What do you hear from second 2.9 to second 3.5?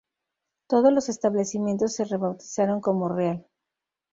Real.